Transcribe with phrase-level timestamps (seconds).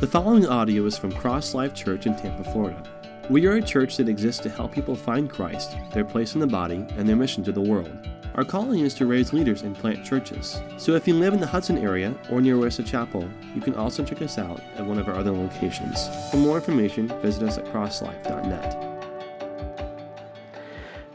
[0.00, 2.82] The following audio is from Cross Life Church in Tampa, Florida.
[3.30, 6.46] We are a church that exists to help people find Christ, their place in the
[6.46, 7.90] body, and their mission to the world.
[8.34, 10.60] Our calling is to raise leaders and plant churches.
[10.76, 14.04] So if you live in the Hudson area or near Wesley Chapel, you can also
[14.04, 16.08] check us out at one of our other locations.
[16.30, 18.82] For more information, visit us at crosslife.net.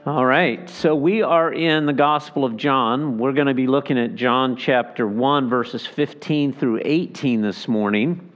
[0.07, 3.19] All right, so we are in the Gospel of John.
[3.19, 8.30] We're going to be looking at John chapter 1, verses 15 through 18 this morning.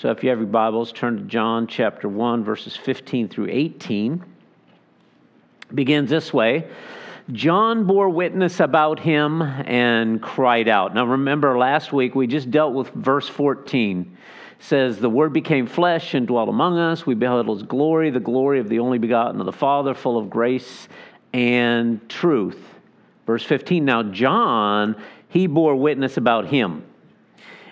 [0.00, 4.24] So if you have your Bibles, turn to John chapter 1, verses 15 through 18.
[5.68, 6.68] It begins this way
[7.32, 10.94] John bore witness about him and cried out.
[10.94, 14.16] Now remember, last week we just dealt with verse 14.
[14.58, 17.04] It says, The Word became flesh and dwelt among us.
[17.04, 20.30] We beheld his glory, the glory of the only begotten of the Father, full of
[20.30, 20.88] grace
[21.34, 22.58] and truth.
[23.26, 23.84] Verse 15.
[23.84, 24.96] Now, John,
[25.28, 26.86] he bore witness about him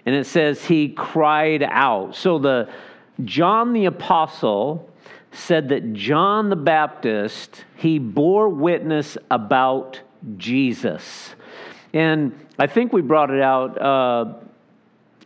[0.09, 2.17] and it says he cried out.
[2.17, 2.71] So the
[3.27, 4.89] John the apostle
[5.33, 10.01] said that John the Baptist he bore witness about
[10.39, 11.35] Jesus.
[11.93, 14.33] And I think we brought it out uh,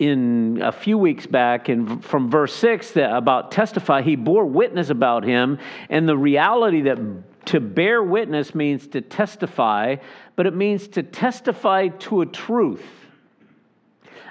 [0.01, 4.91] in a few weeks back and from verse 6 that about testify he bore witness
[4.91, 5.59] about him
[5.91, 6.99] and the reality that
[7.45, 9.95] to bear witness means to testify
[10.35, 13.02] but it means to testify to a truth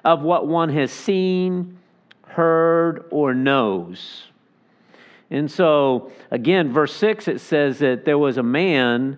[0.04, 1.78] of what one has seen,
[2.28, 4.24] heard, or knows.
[5.30, 9.18] And so, again, verse 6, it says that there was a man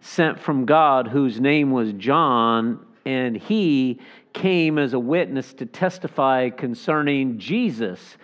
[0.00, 4.00] sent from God whose name was John, and he
[4.34, 8.16] came as a witness to testify concerning Jesus.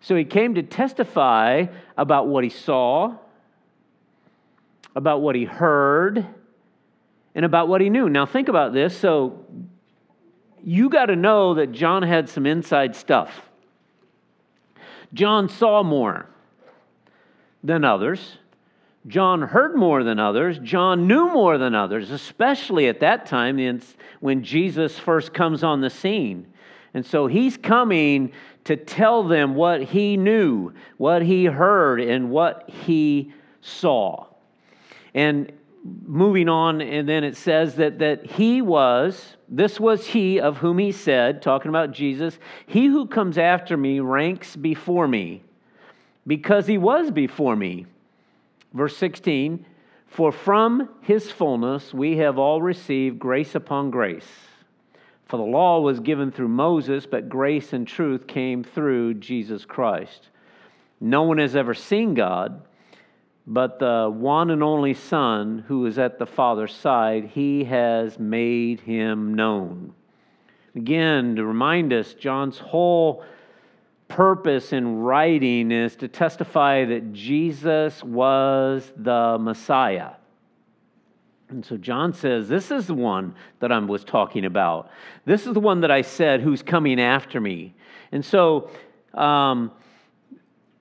[0.00, 3.16] So he came to testify about what he saw,
[4.96, 6.26] about what he heard,
[7.34, 8.08] and about what he knew.
[8.08, 8.96] Now, think about this.
[8.96, 9.44] So,
[10.64, 13.48] you got to know that John had some inside stuff.
[15.12, 16.26] John saw more
[17.62, 18.38] than others.
[19.06, 20.58] John heard more than others.
[20.58, 23.80] John knew more than others, especially at that time
[24.20, 26.46] when Jesus first comes on the scene.
[26.92, 28.32] And so he's coming
[28.64, 33.32] to tell them what he knew, what he heard, and what he
[33.62, 34.26] saw.
[35.14, 35.50] And
[35.82, 40.78] moving on, and then it says that, that he was, this was he of whom
[40.78, 45.42] he said, talking about Jesus, he who comes after me ranks before me,
[46.24, 47.86] because he was before me.
[48.72, 49.66] Verse 16,
[50.06, 54.28] for from his fullness we have all received grace upon grace.
[55.26, 60.28] For the law was given through Moses, but grace and truth came through Jesus Christ.
[61.00, 62.62] No one has ever seen God
[63.50, 68.78] but the one and only Son who is at the Father's side, he has made
[68.78, 69.92] him known.
[70.76, 73.24] Again, to remind us, John's whole
[74.06, 80.12] purpose in writing is to testify that Jesus was the Messiah.
[81.48, 84.92] And so John says, This is the one that I was talking about.
[85.24, 87.74] This is the one that I said who's coming after me.
[88.12, 88.70] And so,
[89.12, 89.72] um,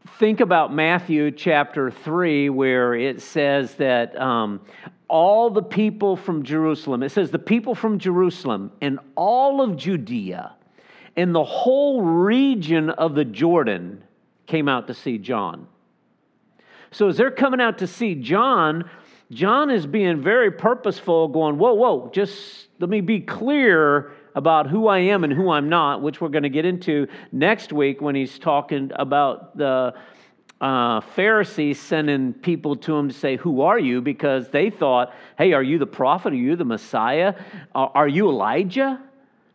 [0.08, 4.62] think about Matthew chapter 3, where it says that um,
[5.08, 10.56] all the people from Jerusalem, it says the people from Jerusalem and all of Judea
[11.16, 14.04] and the whole region of the Jordan
[14.48, 15.68] came out to see John.
[16.92, 18.90] So as they're coming out to see John,
[19.32, 24.88] John is being very purposeful, going, Whoa, whoa, just let me be clear about who
[24.88, 28.16] I am and who I'm not, which we're going to get into next week when
[28.16, 29.94] he's talking about the
[30.62, 34.01] uh, Pharisees sending people to him to say, Who are you?
[34.01, 36.34] Because they thought, Hey, are you the prophet?
[36.34, 37.35] Are you the Messiah?
[37.73, 39.01] Are, you Elijah?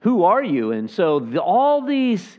[0.01, 0.73] Who are you?
[0.73, 2.39] And so the, all these,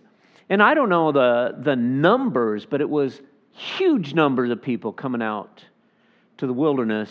[0.49, 3.21] and I don't know the, the numbers, but it was
[3.51, 5.63] huge numbers of people coming out
[6.37, 7.09] to the wilderness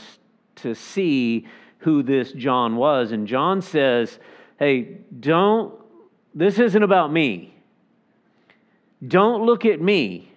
[0.56, 1.46] to see
[1.78, 3.12] who this John was.
[3.12, 4.18] And John says,
[4.64, 5.74] hey, don't,
[6.34, 7.54] this isn't about me.
[9.06, 10.32] Don't look at me.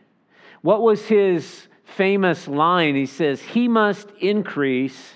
[0.62, 2.96] What was his famous line?
[2.96, 5.14] He says, He must increase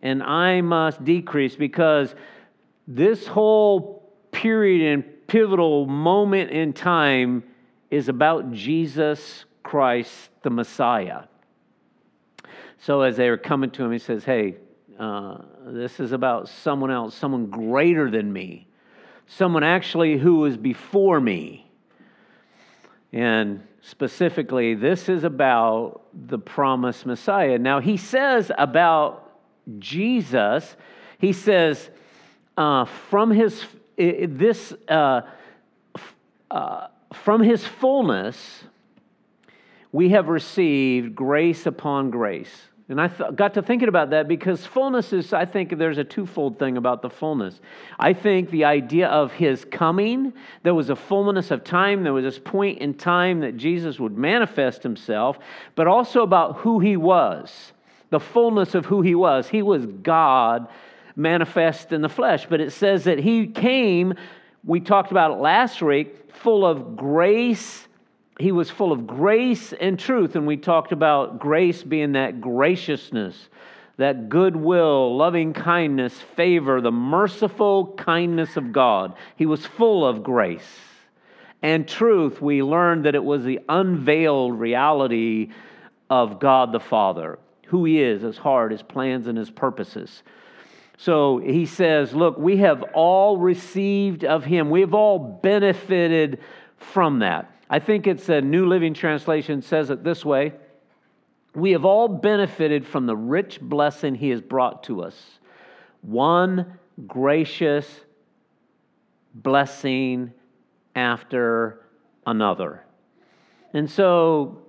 [0.00, 2.14] and I must decrease because
[2.86, 7.42] this whole period and pivotal moment in time
[7.90, 11.24] is about Jesus Christ, the Messiah.
[12.78, 14.56] So as they were coming to him, he says, Hey,
[15.00, 18.66] uh, this is about someone else, someone greater than me,
[19.26, 21.66] someone actually who was before me.
[23.10, 27.58] And specifically, this is about the promised Messiah.
[27.58, 29.32] Now, he says about
[29.78, 30.76] Jesus,
[31.18, 31.88] he says,
[32.58, 33.64] uh, from his,
[33.96, 35.22] this, uh,
[36.50, 38.64] uh, from his fullness,
[39.92, 42.69] we have received grace upon grace.
[42.90, 46.04] And I th- got to thinking about that because fullness is, I think there's a
[46.04, 47.60] twofold thing about the fullness.
[48.00, 50.32] I think the idea of his coming,
[50.64, 54.18] there was a fullness of time, there was this point in time that Jesus would
[54.18, 55.38] manifest himself,
[55.76, 57.72] but also about who he was,
[58.10, 59.48] the fullness of who he was.
[59.48, 60.66] He was God
[61.14, 64.14] manifest in the flesh, but it says that he came,
[64.64, 67.86] we talked about it last week, full of grace
[68.40, 70.34] he was full of grace and truth.
[70.34, 73.48] And we talked about grace being that graciousness,
[73.96, 79.14] that goodwill, loving kindness, favor, the merciful kindness of God.
[79.36, 80.78] He was full of grace.
[81.62, 85.50] And truth, we learned that it was the unveiled reality
[86.08, 90.22] of God the Father, who He is, His heart, His plans, and His purposes.
[90.96, 96.40] So he says, Look, we have all received of Him, we have all benefited
[96.78, 97.50] from that.
[97.72, 100.52] I think it's a New Living Translation says it this way
[101.54, 105.38] We have all benefited from the rich blessing He has brought to us.
[106.02, 107.86] One gracious
[109.32, 110.32] blessing
[110.96, 111.80] after
[112.26, 112.84] another.
[113.72, 114.62] And so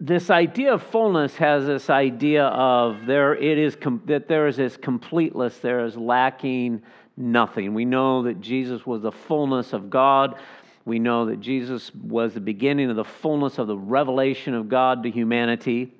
[0.00, 4.56] this idea of fullness has this idea of there it is com- that there is
[4.56, 6.80] this completeness there is lacking
[7.16, 10.38] nothing we know that jesus was the fullness of god
[10.88, 15.02] we know that Jesus was the beginning of the fullness of the revelation of God
[15.02, 15.92] to humanity.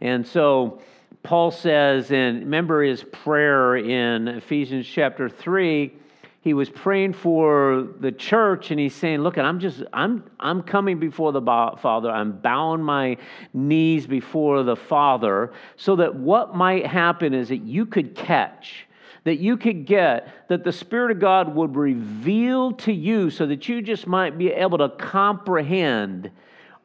[0.00, 0.80] And so
[1.24, 5.92] Paul says, and remember his prayer in Ephesians chapter 3,
[6.40, 10.98] he was praying for the church and he's saying, Look, I'm just, I'm, I'm coming
[10.98, 12.10] before the Father.
[12.10, 13.16] I'm bowing my
[13.52, 18.86] knees before the Father so that what might happen is that you could catch
[19.24, 23.68] that you could get that the Spirit of God would reveal to you so that
[23.68, 26.30] you just might be able to comprehend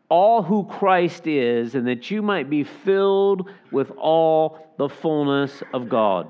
[0.09, 5.89] all who Christ is and that you might be filled with all the fullness of
[5.89, 6.27] God.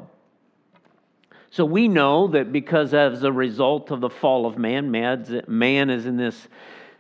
[1.52, 6.06] So we know that because as a result of the fall of man, man is
[6.06, 6.48] in this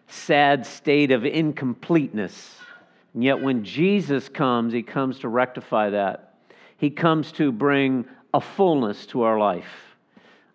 [0.08, 2.56] sad state of incompleteness.
[3.14, 6.36] And yet when Jesus comes, he comes to rectify that.
[6.78, 9.88] He comes to bring a fullness to our life.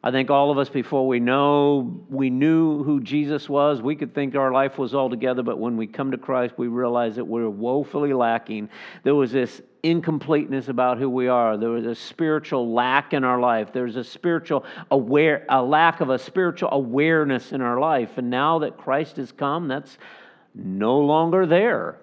[0.05, 4.13] I think all of us, before we know, we knew who Jesus was, we could
[4.13, 7.25] think our life was all together, but when we come to Christ, we realize that
[7.25, 8.69] we're woefully lacking.
[9.05, 11.57] There was this incompleteness about who we are.
[11.57, 13.73] There was a spiritual lack in our life.
[13.73, 18.19] There's a spiritual aware, a lack of a spiritual awareness in our life.
[18.19, 19.99] And now that Christ has come, that's
[20.53, 21.99] no longer there.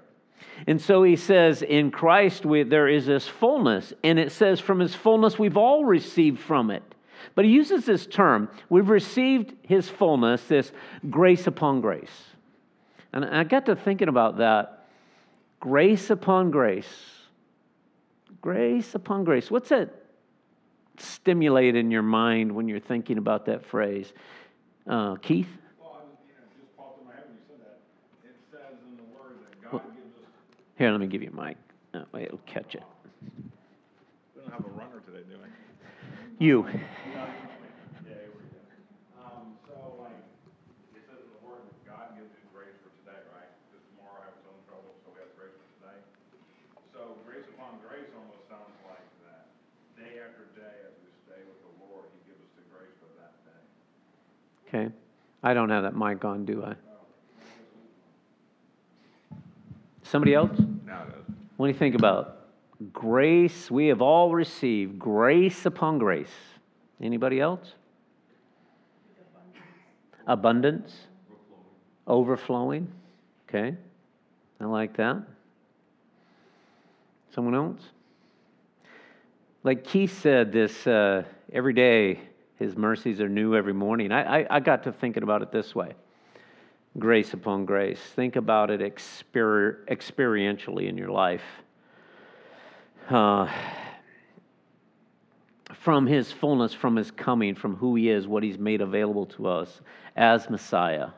[0.67, 3.93] And so he says, in Christ we, there is this fullness.
[4.03, 6.83] And it says, from his fullness we've all received from it.
[7.35, 10.71] But he uses this term we've received his fullness, this
[11.09, 12.09] grace upon grace.
[13.11, 14.87] And I got to thinking about that
[15.59, 16.87] grace upon grace.
[18.41, 19.51] Grace upon grace.
[19.51, 19.89] What's that
[20.97, 24.13] stimulate in your mind when you're thinking about that phrase?
[24.87, 25.47] Uh, Keith?
[25.81, 26.85] Let me give you a mic.
[26.87, 26.97] That way it'll catch it.
[26.97, 28.29] We don't have a runner today, do we?
[28.29, 28.29] You.
[28.29, 28.29] Yeah, here we go.
[28.29, 30.08] So like, it says in the word that God gives
[30.79, 32.07] you let me give you Because uh,
[39.27, 39.59] um,
[43.91, 45.99] tomorrow I have its own trouble, so we don't have grace for today.
[46.95, 49.51] So grace upon grace almost sounds like that.
[49.99, 50.47] Day after
[51.03, 53.63] we stay with the Lord, He gives us the grace for that day.
[54.71, 54.87] Okay.
[55.43, 56.88] I don't have that mic on, do I?
[60.09, 60.57] Somebody else?
[60.57, 61.13] Does.
[61.57, 62.47] What do you think about
[62.91, 63.69] grace?
[63.69, 66.33] We have all received grace upon grace.
[66.99, 67.75] Anybody else?
[70.25, 70.91] Abundance.
[72.07, 72.91] Overflowing.
[73.47, 73.75] Okay.
[74.59, 75.21] I like that.
[77.35, 77.81] Someone else?
[79.63, 81.23] Like Keith said, this uh,
[81.53, 82.19] every day,
[82.57, 84.11] his mercies are new every morning.
[84.11, 85.93] I, I, I got to thinking about it this way
[86.97, 87.99] grace upon grace.
[88.15, 91.43] Think about it exper- experientially in your life.
[93.09, 93.51] Uh,
[95.73, 99.47] from his fullness, from his coming, from who he is, what he's made available to
[99.47, 99.81] us
[100.15, 101.09] as Messiah.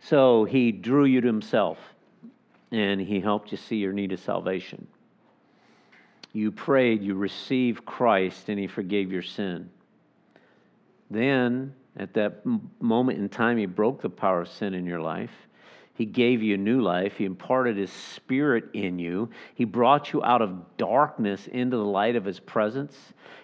[0.00, 1.78] So he drew you to himself
[2.72, 4.86] and he helped you see your need of salvation.
[6.32, 9.70] You prayed, you received Christ, and he forgave your sin.
[11.10, 12.42] Then at that
[12.80, 15.30] moment in time, He broke the power of sin in your life.
[15.94, 17.14] He gave you a new life.
[17.16, 19.30] He imparted His Spirit in you.
[19.54, 22.94] He brought you out of darkness into the light of His presence.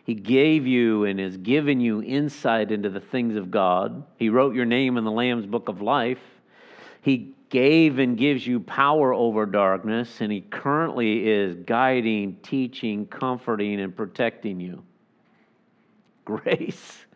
[0.05, 4.05] He gave you and has given you insight into the things of God.
[4.17, 6.21] He wrote your name in the Lamb's book of life.
[7.01, 13.81] He gave and gives you power over darkness, and He currently is guiding, teaching, comforting,
[13.81, 14.83] and protecting you.
[16.27, 17.07] Grace.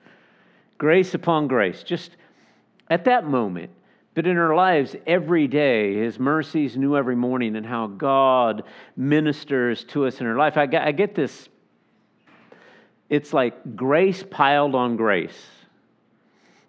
[0.79, 1.83] Grace upon grace.
[1.83, 2.17] Just
[2.89, 3.71] at that moment,
[4.15, 8.63] but in our lives every day, His mercies new every morning, and how God
[8.97, 10.57] ministers to us in our life.
[10.57, 11.49] I get, I get this,
[13.09, 15.47] it's like grace piled on grace.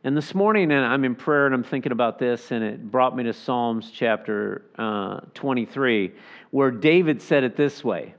[0.04, 3.16] And this morning, and I'm in prayer and I'm thinking about this, and it brought
[3.16, 6.14] me to Psalms chapter uh, 23,
[6.52, 8.16] where David said it this way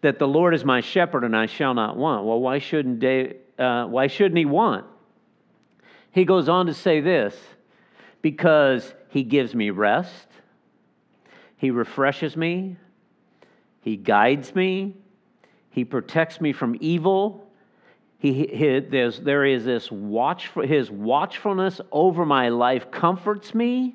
[0.00, 2.24] that the Lord is my shepherd and I shall not want.
[2.24, 4.86] Well, why shouldn't, David, uh, why shouldn't he want?
[6.10, 7.34] He goes on to say this
[8.22, 10.28] because he gives me rest,
[11.56, 12.76] he refreshes me,
[13.80, 14.96] he guides me,
[15.70, 17.44] he protects me from evil.
[18.18, 23.94] He, he, there's, there is this watchful, his watchfulness over my life comforts me.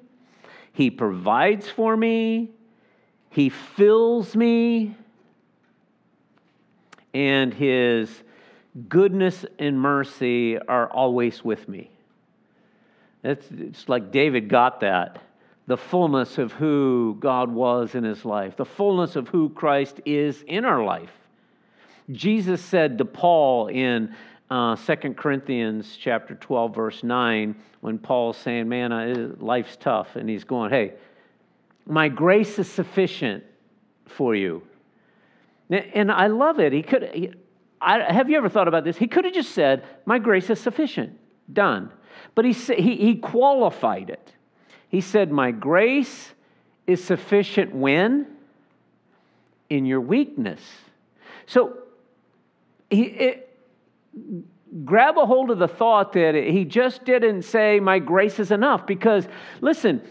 [0.71, 2.51] He provides for me.
[3.29, 4.95] He fills me.
[7.13, 8.22] And his
[8.89, 11.89] goodness and mercy are always with me.
[13.23, 15.21] It's, it's like David got that
[15.65, 20.43] the fullness of who God was in his life, the fullness of who Christ is
[20.45, 21.11] in our life.
[22.11, 24.13] Jesus said to Paul in
[24.51, 30.27] uh, 2 Corinthians chapter 12, verse 9, when Paul's saying, Man, I, life's tough, and
[30.27, 30.93] he's going, Hey,
[31.85, 33.43] my grace is sufficient
[34.05, 34.63] for you.
[35.69, 36.73] And I love it.
[36.73, 37.37] He could,
[37.83, 38.97] I, have you ever thought about this?
[38.97, 41.19] He could have just said, My grace is sufficient,
[41.51, 41.91] done.
[42.35, 44.33] But he, he, he qualified it.
[44.89, 46.33] He said, My grace
[46.87, 48.27] is sufficient when?
[49.69, 50.61] In your weakness.
[51.45, 51.77] So
[52.89, 53.59] he, it,
[54.85, 58.87] grab a hold of the thought that he just didn't say, My grace is enough.
[58.87, 59.27] Because,
[59.61, 60.01] listen,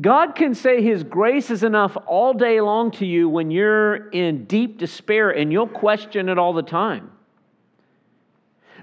[0.00, 4.44] God can say His grace is enough all day long to you when you're in
[4.44, 7.10] deep despair and you'll question it all the time.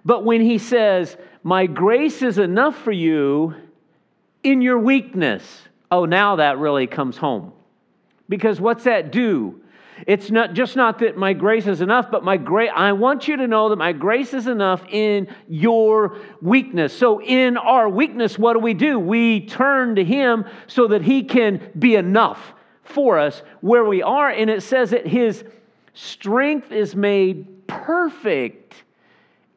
[0.05, 3.55] But when He says, My grace is enough for you
[4.43, 5.61] in your weakness,
[5.91, 7.53] oh, now that really comes home.
[8.27, 9.61] Because what's that do?
[10.07, 13.37] It's not just not that my grace is enough, but my grace, I want you
[13.37, 16.97] to know that my grace is enough in your weakness.
[16.97, 18.99] So, in our weakness, what do we do?
[18.99, 22.53] We turn to Him so that He can be enough
[22.83, 24.29] for us where we are.
[24.29, 25.43] And it says that His
[25.93, 28.73] strength is made perfect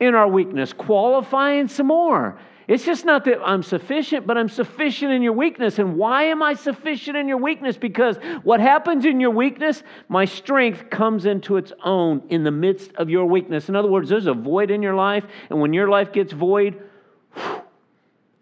[0.00, 2.38] in our weakness, qualifying some more.
[2.68, 5.78] It's just not that I'm sufficient, but I'm sufficient in your weakness.
[5.78, 7.76] And why am I sufficient in your weakness?
[7.76, 12.92] Because what happens in your weakness, my strength comes into its own in the midst
[12.96, 13.68] of your weakness.
[13.68, 16.80] In other words, there's a void in your life, and when your life gets void,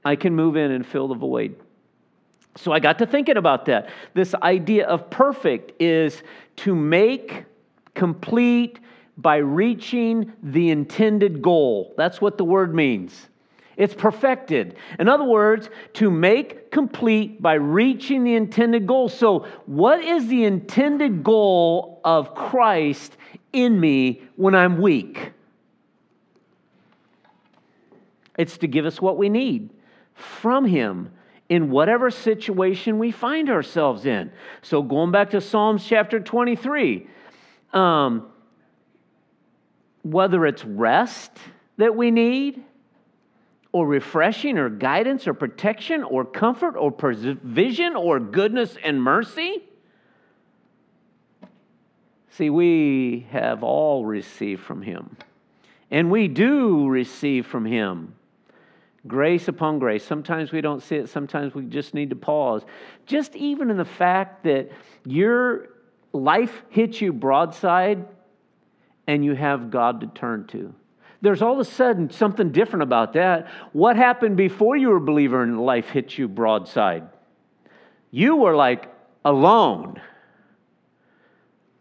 [0.04, 1.56] I can move in and fill the void.
[2.56, 3.88] So I got to thinking about that.
[4.12, 6.22] This idea of perfect is
[6.56, 7.44] to make
[7.94, 8.80] complete
[9.16, 11.94] by reaching the intended goal.
[11.96, 13.29] That's what the word means.
[13.80, 14.76] It's perfected.
[14.98, 19.08] In other words, to make complete by reaching the intended goal.
[19.08, 23.16] So, what is the intended goal of Christ
[23.54, 25.32] in me when I'm weak?
[28.36, 29.70] It's to give us what we need
[30.12, 31.12] from Him
[31.48, 34.30] in whatever situation we find ourselves in.
[34.60, 37.06] So, going back to Psalms chapter 23,
[37.72, 38.26] um,
[40.02, 41.32] whether it's rest
[41.78, 42.62] that we need,
[43.72, 49.62] or refreshing or guidance or protection or comfort or provision or goodness and mercy?
[52.30, 55.16] See, we have all received from Him.
[55.90, 58.14] And we do receive from Him
[59.06, 60.04] grace upon grace.
[60.04, 62.62] Sometimes we don't see it, sometimes we just need to pause.
[63.06, 64.70] Just even in the fact that
[65.04, 65.70] your
[66.12, 68.04] life hits you broadside
[69.06, 70.74] and you have God to turn to
[71.20, 73.48] there's all of a sudden something different about that.
[73.72, 77.08] What happened before you were a believer and life hit you broadside?
[78.10, 78.88] You were like
[79.24, 80.00] alone.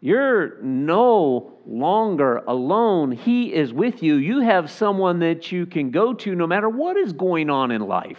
[0.00, 3.12] You're no longer alone.
[3.12, 4.16] He is with you.
[4.16, 7.82] You have someone that you can go to no matter what is going on in
[7.82, 8.18] life.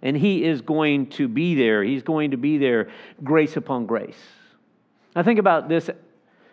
[0.00, 1.84] And He is going to be there.
[1.84, 2.90] He's going to be there,
[3.22, 4.18] grace upon grace.
[5.14, 5.90] I think about this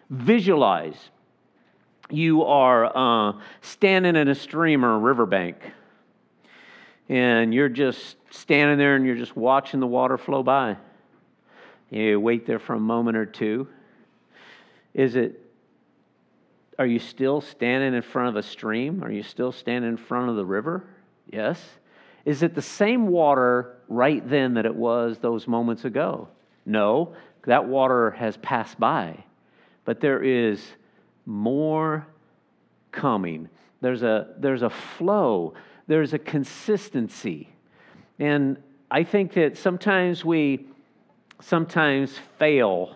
[0.09, 0.97] visualize
[2.09, 5.57] you are uh, standing in a stream or a riverbank,
[7.07, 10.77] and you're just standing there and you're just watching the water flow by.
[11.89, 13.67] You wait there for a moment or two.
[14.93, 15.39] Is it,
[16.77, 19.03] are you still standing in front of a stream?
[19.03, 20.83] Are you still standing in front of the river?
[21.31, 21.63] Yes.
[22.25, 26.27] Is it the same water right then that it was those moments ago?
[26.65, 29.23] No, that water has passed by.
[29.85, 30.63] But there is
[31.29, 32.07] more
[32.91, 33.47] coming.
[33.81, 35.53] There's a, there's a flow,
[35.87, 37.49] there's a consistency.
[38.17, 38.57] And
[38.89, 40.65] I think that sometimes we
[41.39, 42.95] sometimes fail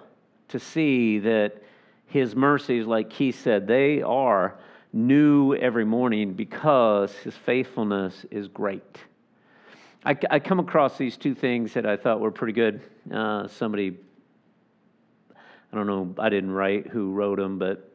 [0.50, 1.62] to see that
[2.08, 4.56] his mercies, like Keith said, they are
[4.92, 8.98] new every morning because his faithfulness is great.
[10.04, 12.82] I, I come across these two things that I thought were pretty good.
[13.12, 13.96] Uh, somebody,
[15.72, 17.93] I don't know, I didn't write who wrote them, but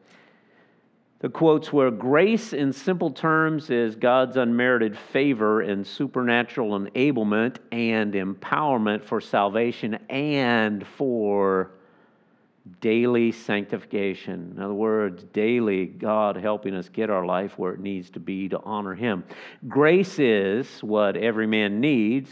[1.19, 8.13] the quotes were Grace, in simple terms, is God's unmerited favor and supernatural enablement and
[8.13, 11.71] empowerment for salvation and for
[12.79, 14.53] daily sanctification.
[14.55, 18.47] In other words, daily God helping us get our life where it needs to be
[18.49, 19.25] to honor Him.
[19.67, 22.29] Grace is what every man needs,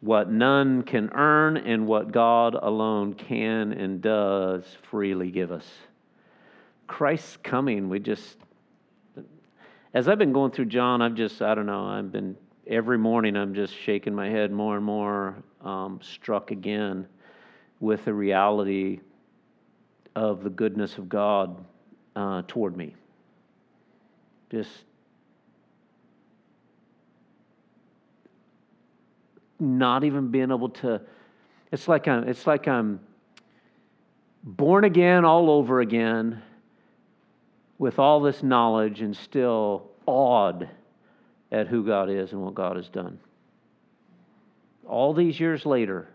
[0.00, 5.66] what none can earn, and what God alone can and does freely give us.
[6.86, 8.36] Christ's coming, we just,
[9.92, 13.36] as I've been going through John, I've just, I don't know, I've been, every morning
[13.36, 17.06] I'm just shaking my head more and more, um, struck again
[17.80, 19.00] with the reality
[20.14, 21.64] of the goodness of God
[22.14, 22.94] uh, toward me.
[24.50, 24.70] Just
[29.58, 31.00] not even being able to,
[31.72, 33.00] it's like I'm, it's like I'm
[34.42, 36.42] born again all over again
[37.78, 40.68] with all this knowledge and still awed
[41.52, 43.18] at who God is and what God has done.
[44.86, 46.08] All these years later,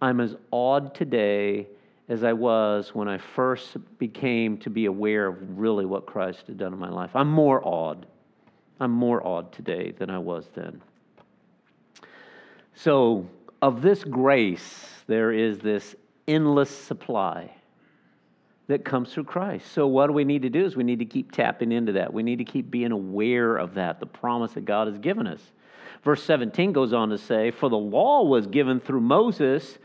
[0.00, 1.66] I'm as awed today
[2.08, 6.58] as I was when I first became to be aware of really what Christ had
[6.58, 7.10] done in my life.
[7.14, 8.06] I'm more awed.
[8.80, 10.80] I'm more awed today than I was then.
[12.74, 13.28] So,
[13.60, 15.96] of this grace, there is this
[16.28, 17.50] endless supply
[18.68, 19.72] that comes through Christ.
[19.72, 22.12] So, what do we need to do is we need to keep tapping into that.
[22.12, 25.40] We need to keep being aware of that, the promise that God has given us.
[26.04, 29.78] Verse 17 goes on to say, For the law was given through Moses,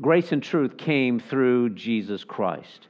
[0.00, 2.88] grace and truth came through Jesus Christ.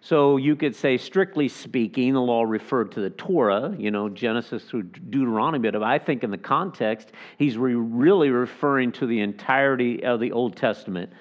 [0.00, 4.64] So you could say, strictly speaking, the law referred to the Torah, you know, Genesis
[4.64, 10.04] through Deuteronomy, but I think in the context, he's re- really referring to the entirety
[10.04, 11.12] of the Old Testament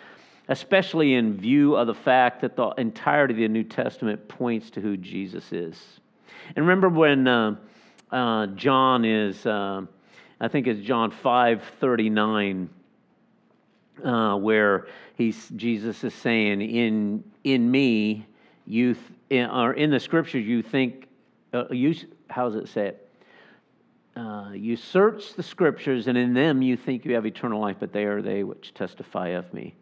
[0.52, 4.82] especially in view of the fact that the entirety of the New Testament points to
[4.82, 5.82] who Jesus is.
[6.54, 7.56] And remember when uh,
[8.12, 9.84] uh, John is, uh,
[10.42, 12.70] I think it's John 5 39,
[14.04, 18.26] uh, where he's, Jesus is saying, In, in me,
[18.68, 21.08] you, th- in, or in the scriptures, you think,
[21.54, 21.96] uh, you,
[22.30, 23.10] how does it say it?
[24.18, 27.94] Uh, you search the scriptures, and in them you think you have eternal life, but
[27.94, 29.76] they are they which testify of me.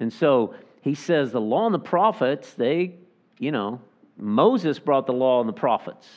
[0.00, 2.94] And so he says the law and the prophets, they,
[3.38, 3.80] you know,
[4.16, 6.08] Moses brought the law and the prophets.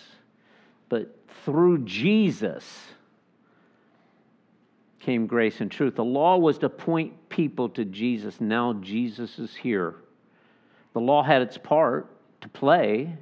[0.89, 1.15] But
[1.45, 2.65] through Jesus
[4.99, 5.95] came grace and truth.
[5.95, 8.39] The law was to point people to Jesus.
[8.39, 9.95] Now Jesus is here.
[10.93, 12.07] The law had its part
[12.41, 13.13] to play,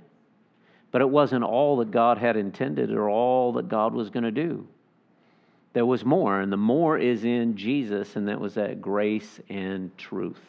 [0.92, 4.32] but it wasn't all that God had intended or all that God was going to
[4.32, 4.68] do.
[5.74, 9.98] There was more, and the more is in Jesus, and that was that grace and
[9.98, 10.42] truth.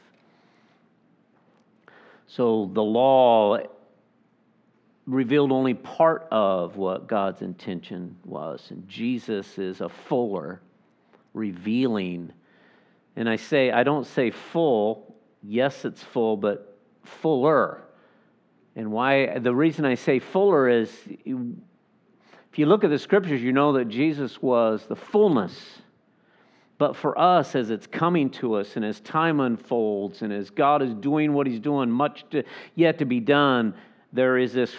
[2.27, 3.59] So the law
[5.07, 8.71] revealed only part of what God's intention was.
[8.71, 10.61] And Jesus is a fuller,
[11.35, 12.33] revealing.
[13.17, 15.15] And I say, I don't say full.
[15.43, 17.83] Yes, it's full, but fuller.
[18.75, 19.39] And why?
[19.39, 20.91] The reason I say fuller is
[22.53, 25.83] if you look at the scriptures, you know that Jesus was the fullness
[26.83, 30.83] but for us, as it's coming to us and as time unfolds and as God
[30.83, 32.43] is doing what He's doing, much to,
[32.75, 33.75] yet to be done,
[34.13, 34.75] there is this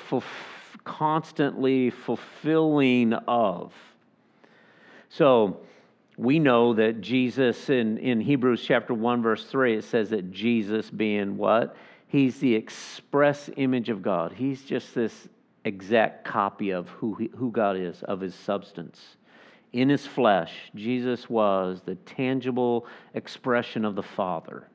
[0.84, 3.72] constantly fulfilling of.
[5.08, 5.62] So
[6.18, 10.90] we know that Jesus, in, in Hebrews chapter 1, verse 3, it says that Jesus
[10.90, 11.74] being what?
[12.08, 14.34] He's the express image of God.
[14.34, 15.30] He's just this
[15.66, 19.18] exact copy of who, he, who God is, of His substance
[19.74, 24.68] in his flesh, Jesus was the tangible expression of the Father.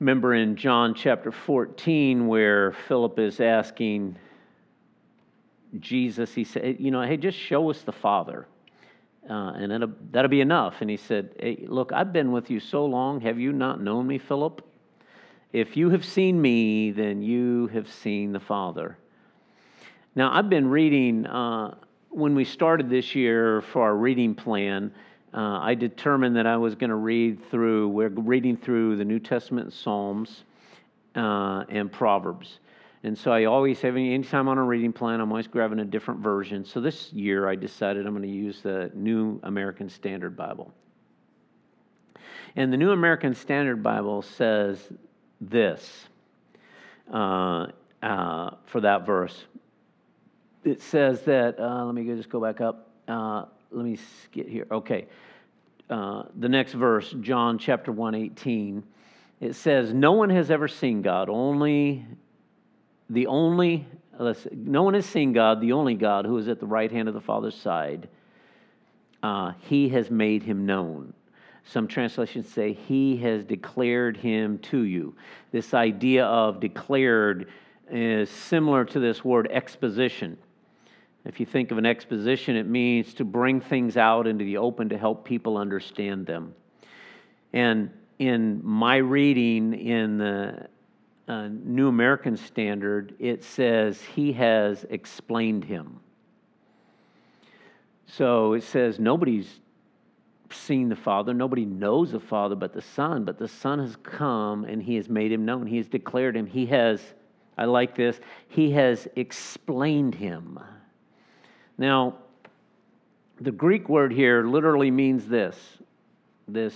[0.00, 4.18] Remember in John chapter 14, where Philip is asking
[5.78, 8.48] Jesus, he said, You know, hey, just show us the Father.
[9.30, 10.74] Uh, and that'll, that'll be enough.
[10.80, 13.20] And he said, hey, Look, I've been with you so long.
[13.20, 14.66] Have you not known me, Philip?
[15.52, 18.96] If you have seen me, then you have seen the Father.
[20.14, 21.74] Now, I've been reading uh,
[22.08, 24.92] when we started this year for our reading plan,
[25.34, 29.18] uh, I determined that I was going to read through, we're reading through the New
[29.18, 30.44] Testament Psalms
[31.16, 32.58] uh, and Proverbs.
[33.02, 36.20] And so I always have, anytime on a reading plan, I'm always grabbing a different
[36.20, 36.64] version.
[36.64, 40.72] So this year I decided I'm going to use the New American Standard Bible.
[42.54, 44.92] And the New American Standard Bible says
[45.50, 46.06] this
[47.12, 47.66] uh,
[48.02, 49.44] uh, for that verse.
[50.64, 52.88] It says that, uh, let me just go back up.
[53.08, 53.98] Uh, let me
[54.30, 54.66] get here.
[54.70, 55.06] Okay.
[55.90, 58.84] Uh, the next verse, John chapter 1, 18.
[59.40, 62.06] It says, No one has ever seen God, only
[63.10, 63.86] the only,
[64.52, 67.14] no one has seen God, the only God who is at the right hand of
[67.14, 68.08] the Father's side.
[69.22, 71.12] Uh, he has made him known.
[71.64, 75.14] Some translations say, He has declared him to you.
[75.52, 77.48] This idea of declared
[77.90, 80.38] is similar to this word exposition.
[81.24, 84.88] If you think of an exposition, it means to bring things out into the open
[84.88, 86.54] to help people understand them.
[87.52, 90.68] And in my reading in the
[91.28, 96.00] uh, New American Standard, it says, He has explained him.
[98.06, 99.60] So it says, nobody's
[100.54, 104.64] seen the Father, nobody knows the Father but the Son, but the Son has come
[104.64, 105.66] and He has made him known.
[105.66, 106.46] He has declared him.
[106.46, 107.00] He has,
[107.56, 110.58] I like this, He has explained him.
[111.78, 112.18] Now,
[113.40, 115.56] the Greek word here literally means this
[116.48, 116.74] this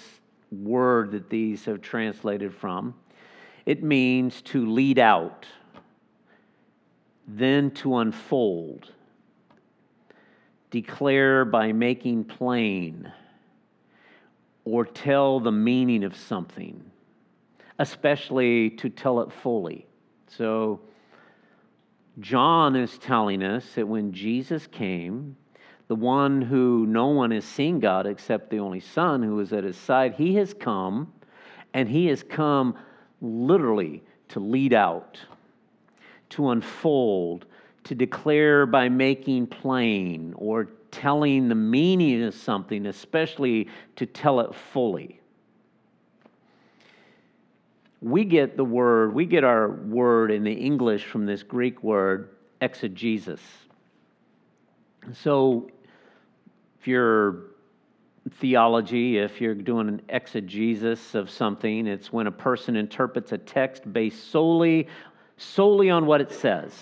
[0.51, 2.95] word that these have translated from.
[3.65, 5.47] It means to lead out,
[7.27, 8.93] then to unfold,
[10.71, 13.13] declare by making plain,
[14.67, 16.83] or tell the meaning of something,
[17.79, 19.87] especially to tell it fully.
[20.27, 20.81] So,
[22.19, 25.37] John is telling us that when Jesus came,
[25.87, 29.63] the one who no one has seen God except the only Son who is at
[29.63, 31.13] his side, he has come,
[31.73, 32.77] and he has come
[33.21, 35.21] literally to lead out,
[36.31, 37.47] to unfold,
[37.85, 44.55] to declare by making plain or telling the meaning of something, especially to tell it
[44.55, 45.21] fully.
[48.01, 52.31] We get the word, we get our word in the English from this Greek word,
[52.61, 53.41] exegesis.
[55.13, 55.71] So,
[56.81, 57.45] if you're
[58.39, 63.91] theology, if you're doing an exegesis of something, it's when a person interprets a text
[63.93, 64.89] based solely,
[65.37, 66.73] solely on what it says.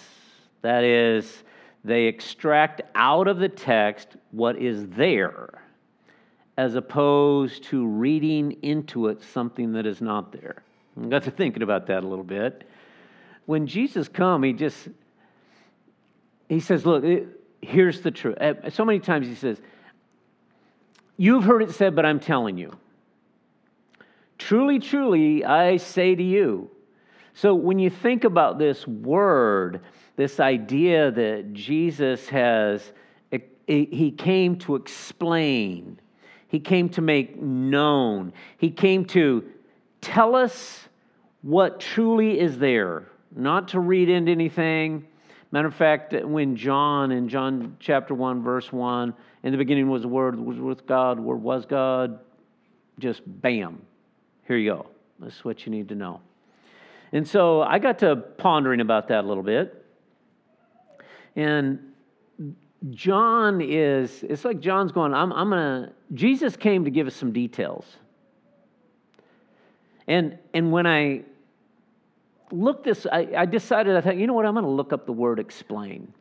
[0.62, 1.43] That is,
[1.84, 5.62] they extract out of the text what is there,
[6.56, 10.62] as opposed to reading into it something that is not there.
[11.00, 12.68] I got to thinking about that a little bit.
[13.46, 14.88] When Jesus come, he just
[16.48, 17.04] he says, "Look,
[17.60, 19.60] here's the truth." Eh, so many times he says,
[21.16, 22.76] You've heard it said, but I'm telling you.
[24.38, 26.70] Truly, truly, I say to you.
[27.34, 29.80] So when you think about this word,
[30.16, 32.92] this idea that Jesus has,
[33.66, 35.98] he came to explain,
[36.46, 39.44] he came to make known, he came to
[40.00, 40.88] tell us
[41.42, 45.04] what truly is there, not to read into anything.
[45.50, 50.02] Matter of fact, when John, in John chapter 1, verse 1, in the beginning was
[50.02, 52.20] the Word, was with God, Word was God.
[52.98, 53.82] Just bam,
[54.46, 54.86] here you go.
[55.18, 56.20] That's what you need to know.
[57.14, 59.86] And so I got to pondering about that a little bit.
[61.36, 61.92] And
[62.90, 67.14] John is, it's like John's going, I'm, I'm going to, Jesus came to give us
[67.14, 67.86] some details.
[70.08, 71.22] And, and when I
[72.50, 75.06] looked this, I, I decided, I thought, you know what, I'm going to look up
[75.06, 76.12] the word explain.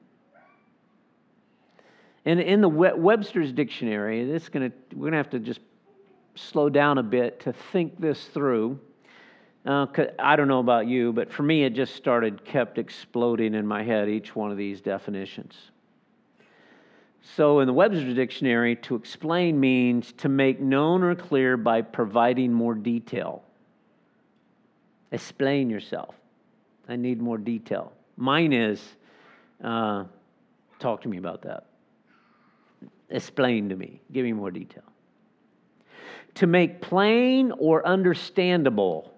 [2.23, 5.59] And in the Webster's dictionary, this gonna, we're going to have to just
[6.35, 8.79] slow down a bit to think this through.
[9.65, 9.85] Uh,
[10.19, 13.83] I don't know about you, but for me, it just started, kept exploding in my
[13.83, 15.55] head, each one of these definitions.
[17.21, 22.51] So, in the Webster's dictionary, to explain means to make known or clear by providing
[22.51, 23.43] more detail.
[25.13, 26.15] Explain yourself.
[26.89, 27.93] I need more detail.
[28.17, 28.81] Mine is
[29.63, 30.03] uh,
[30.79, 31.65] talk to me about that.
[33.09, 34.01] Explain to me.
[34.11, 34.83] Give me more detail.
[36.35, 39.12] To make plain or understandable.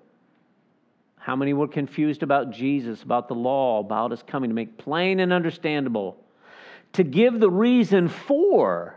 [1.25, 4.51] How many were confused about Jesus, about the law, about his coming?
[4.51, 6.23] To make plain and understandable.
[6.93, 8.95] To give the reason for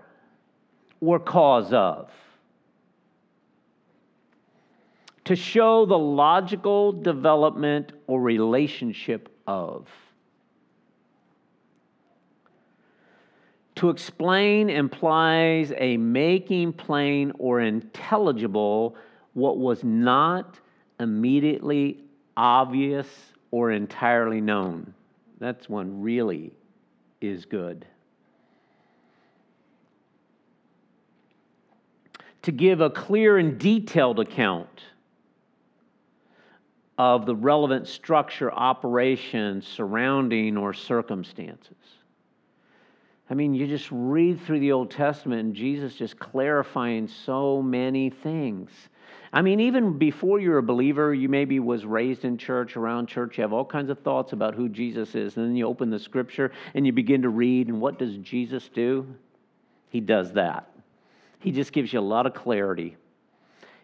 [1.00, 2.10] or cause of.
[5.24, 9.88] To show the logical development or relationship of
[13.78, 18.96] To explain implies a making plain or intelligible
[19.34, 20.58] what was not
[20.98, 22.02] immediately
[22.38, 23.08] obvious
[23.50, 24.94] or entirely known.
[25.40, 26.52] That's one really
[27.20, 27.84] is good.
[32.42, 34.84] To give a clear and detailed account
[36.96, 41.76] of the relevant structure, operation, surrounding, or circumstances.
[43.30, 48.10] I mean, you just read through the Old Testament and Jesus just clarifying so many
[48.10, 48.70] things.
[49.32, 53.36] I mean, even before you're a believer, you maybe was raised in church, around church,
[53.36, 55.36] you have all kinds of thoughts about who Jesus is.
[55.36, 58.68] And then you open the scripture and you begin to read, and what does Jesus
[58.68, 59.06] do?
[59.90, 60.70] He does that.
[61.40, 62.96] He just gives you a lot of clarity.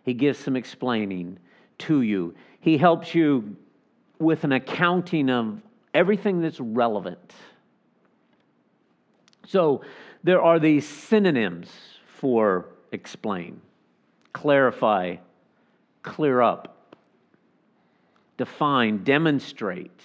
[0.03, 1.39] He gives some explaining
[1.79, 2.35] to you.
[2.61, 3.57] He helps you
[4.19, 5.61] with an accounting of
[5.93, 7.33] everything that's relevant.
[9.47, 9.83] So
[10.23, 11.71] there are these synonyms
[12.07, 13.61] for explain,
[14.33, 15.17] clarify,
[16.05, 16.97] clear up,
[18.37, 20.01] define, demonstrate,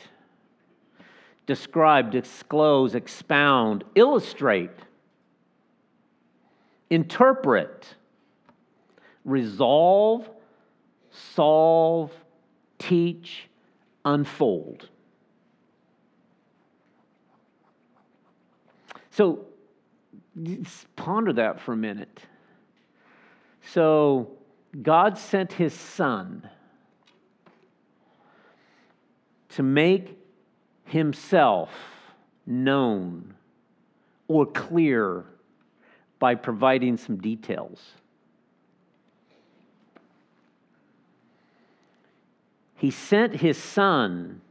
[1.45, 4.71] describe, disclose, expound, illustrate,
[6.89, 7.95] interpret,
[9.23, 10.27] resolve,
[11.11, 12.11] solve,
[12.79, 13.47] teach,
[14.05, 14.89] unfold.
[19.11, 19.45] So
[20.95, 22.21] ponder that for a minute.
[23.61, 24.38] So
[24.81, 26.47] God sent his son
[29.49, 30.17] to make
[30.85, 31.71] himself
[32.45, 33.33] known
[34.27, 35.25] or clear
[36.19, 37.93] by providing some details.
[42.75, 44.41] He sent his son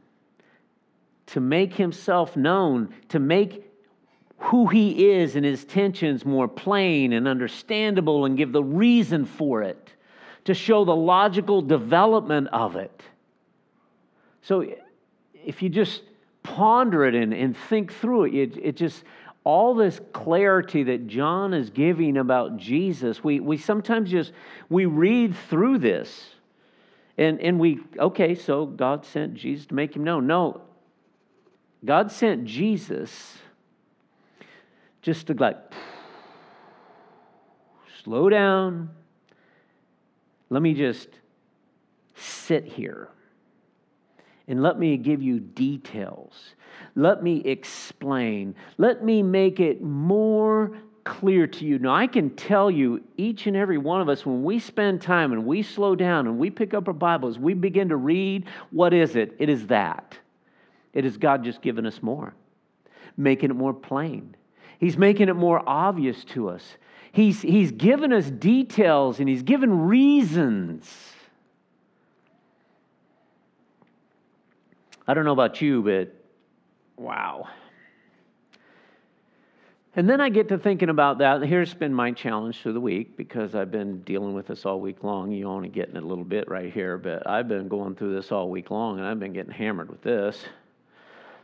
[1.27, 3.65] to make himself known, to make
[4.37, 9.61] who he is and his tensions more plain and understandable and give the reason for
[9.61, 9.93] it
[10.45, 13.01] to show the logical development of it.
[14.41, 14.65] So
[15.33, 16.01] if you just
[16.43, 19.03] ponder it and, and think through it, it, it just,
[19.43, 24.31] all this clarity that John is giving about Jesus, we, we sometimes just,
[24.69, 26.35] we read through this
[27.17, 30.27] and, and we, okay, so God sent Jesus to make him known.
[30.27, 30.61] No,
[31.83, 33.37] God sent Jesus
[35.01, 35.57] just to like,
[38.03, 38.89] slow down,
[40.49, 41.09] let me just
[42.15, 43.09] sit here
[44.47, 46.33] and let me give you details.
[46.95, 48.55] Let me explain.
[48.77, 50.71] Let me make it more
[51.03, 51.79] clear to you.
[51.79, 55.31] Now, I can tell you, each and every one of us, when we spend time
[55.33, 58.93] and we slow down and we pick up our Bibles, we begin to read, what
[58.93, 59.35] is it?
[59.39, 60.17] It is that.
[60.93, 62.33] It is God just giving us more,
[63.17, 64.35] making it more plain.
[64.79, 66.63] He's making it more obvious to us.
[67.11, 70.89] He's, he's given us details and He's given reasons.
[75.07, 76.13] I don't know about you, but
[76.97, 77.47] wow.
[79.95, 81.41] And then I get to thinking about that.
[81.41, 85.03] Here's been my challenge through the week because I've been dealing with this all week
[85.03, 85.31] long.
[85.31, 88.51] You only getting a little bit right here, but I've been going through this all
[88.51, 90.45] week long and I've been getting hammered with this.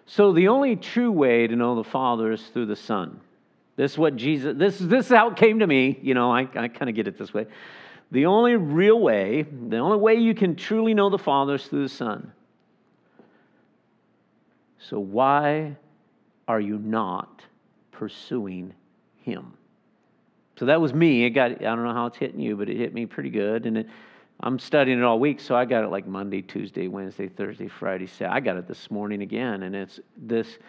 [0.06, 3.20] So the only true way to know the Father is through the Son.
[3.76, 6.00] This is what Jesus, this, this is how it came to me.
[6.02, 7.46] You know, I, I kind of get it this way.
[8.12, 11.84] The only real way, the only way you can truly know the Father is through
[11.84, 12.32] the Son.
[14.78, 15.76] So why
[16.48, 17.42] are you not
[17.92, 18.74] pursuing
[19.24, 19.54] Him?
[20.58, 21.26] So that was me.
[21.26, 23.66] It got, I don't know how it's hitting you, but it hit me pretty good.
[23.66, 23.88] And it,
[24.40, 28.08] I'm studying it all week, so I got it like Monday, Tuesday, Wednesday, Thursday, Friday,
[28.08, 28.36] Saturday.
[28.36, 29.64] I got it this morning again.
[29.64, 30.60] And it's this,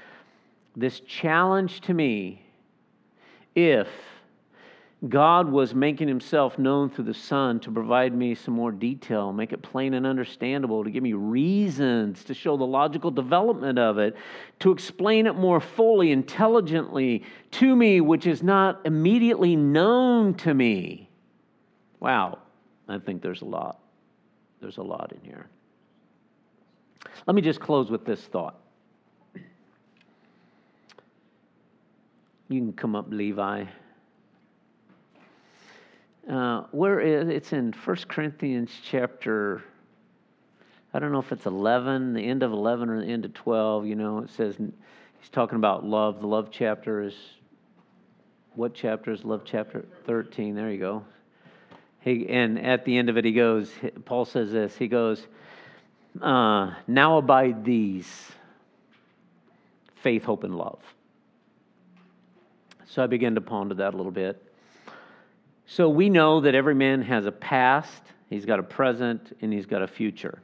[0.75, 2.46] this challenge to me
[3.57, 3.89] if
[5.09, 9.53] God was making himself known through the Son to provide me some more detail, make
[9.53, 14.17] it plain and understandable, to give me reasons to show the logical development of it,
[14.61, 21.11] to explain it more fully, intelligently to me, which is not immediately known to me.
[22.01, 22.39] Wow,
[22.89, 23.81] I think there's a lot.
[24.61, 25.47] There's a lot in here.
[27.27, 28.61] Let me just close with this thought.
[32.49, 33.65] You can come up, Levi.
[36.31, 39.63] Uh, where is it's in 1 Corinthians chapter
[40.97, 43.85] I don't know if it's 11, the end of 11 or the end of 12,
[43.85, 46.23] you know, it says he's talking about love.
[46.23, 47.15] The love chapter is
[48.55, 50.55] what chapter is love chapter 13?
[50.55, 51.05] There you go.
[52.01, 53.71] He, and at the end of it, he goes,
[54.07, 55.27] Paul says this, he goes,
[56.23, 58.31] uh, now abide these
[59.97, 60.81] faith, hope, and love.
[62.87, 64.43] So I began to ponder that a little bit.
[65.67, 69.67] So we know that every man has a past, he's got a present, and he's
[69.67, 70.41] got a future.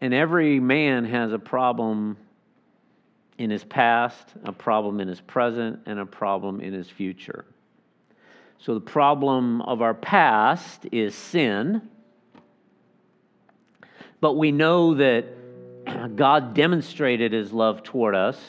[0.00, 2.16] And every man has a problem
[3.36, 7.44] in his past, a problem in his present, and a problem in his future.
[8.58, 11.82] So the problem of our past is sin.
[14.20, 15.26] But we know that
[16.16, 18.40] God demonstrated his love toward us.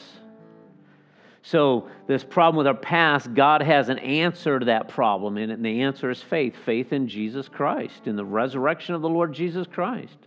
[1.42, 5.82] So, this problem with our past, God has an answer to that problem, and the
[5.82, 10.18] answer is faith faith in Jesus Christ, in the resurrection of the Lord Jesus Christ.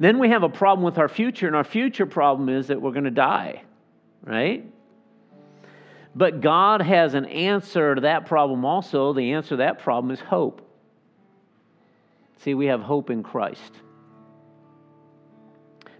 [0.00, 2.90] Then we have a problem with our future, and our future problem is that we're
[2.90, 3.62] going to die,
[4.24, 4.64] right?
[6.14, 9.12] But God has an answer to that problem also.
[9.12, 10.66] The answer to that problem is hope.
[12.38, 13.74] See, we have hope in Christ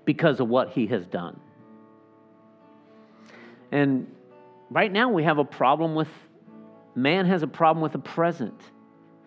[0.05, 1.39] because of what he has done.
[3.73, 4.07] And
[4.71, 6.09] right now we have a problem with,
[6.95, 8.61] man has a problem with the present.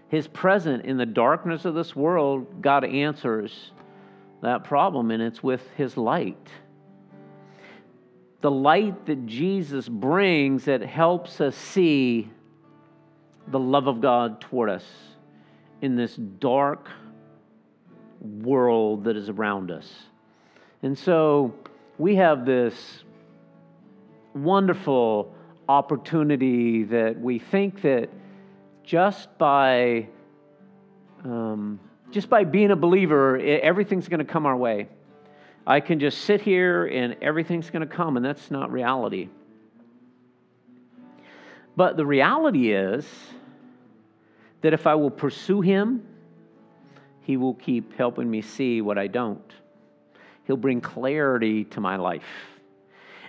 [0.10, 3.72] His present in the darkness of this world, God answers
[4.42, 6.50] that problem, and it's with his light.
[8.42, 12.30] The light that Jesus brings that helps us see
[13.48, 14.86] the love of God toward us
[15.82, 16.90] in this dark
[18.20, 19.90] world that is around us.
[20.82, 21.54] And so
[21.98, 23.04] we have this
[24.34, 25.34] wonderful
[25.68, 28.10] opportunity that we think that
[28.84, 30.08] just by
[31.24, 31.80] um,
[32.12, 34.88] just by being a believer, everything's going to come our way.
[35.66, 39.30] I can just sit here and everything's going to come, and that's not reality.
[41.76, 43.08] But the reality is
[44.62, 46.06] that if I will pursue Him,
[47.22, 49.54] He will keep helping me see what I don't.
[50.46, 52.53] He'll bring clarity to my life.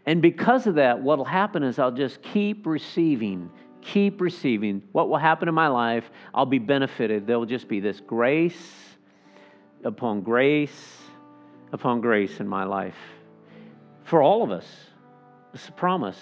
[0.06, 4.82] And because of that, what will happen is I'll just keep receiving, keep receiving.
[4.92, 7.26] What will happen in my life, I'll be benefited.
[7.26, 8.60] There will just be this grace
[9.84, 11.00] upon grace
[11.72, 12.96] upon grace in my life.
[14.04, 14.66] For all of us,
[15.52, 16.18] it's a promise.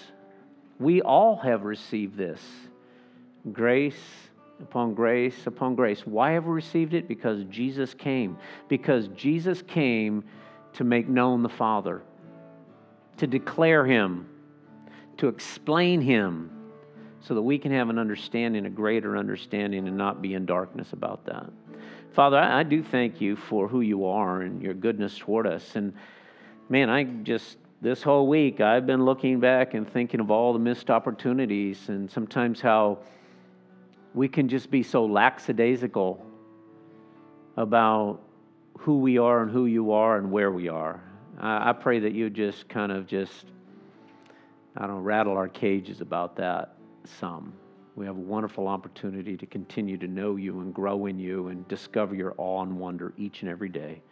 [0.78, 2.40] We all have received this
[3.52, 4.00] grace
[4.60, 6.06] upon grace upon grace.
[6.06, 7.06] Why have we received it?
[7.08, 8.38] Because Jesus came.
[8.68, 10.24] Because Jesus came
[10.74, 12.02] to make known the Father,
[13.18, 14.26] to declare Him,
[15.18, 16.50] to explain Him,
[17.20, 20.92] so that we can have an understanding, a greater understanding, and not be in darkness
[20.92, 21.50] about that.
[22.12, 25.76] Father, I, I do thank you for who you are and your goodness toward us.
[25.76, 25.94] And
[26.68, 30.58] man, I just, this whole week, I've been looking back and thinking of all the
[30.58, 32.98] missed opportunities and sometimes how
[34.14, 36.24] we can just be so lackadaisical
[37.56, 38.20] about
[38.78, 41.00] who we are and who you are and where we are.
[41.38, 43.46] I, I pray that you just kind of just,
[44.76, 47.52] I don't rattle our cages about that some.
[47.94, 51.66] We have a wonderful opportunity to continue to know you and grow in you and
[51.68, 54.02] discover your awe and wonder each and every day.